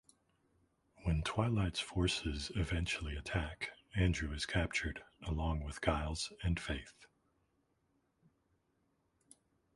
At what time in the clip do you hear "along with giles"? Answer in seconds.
5.21-6.33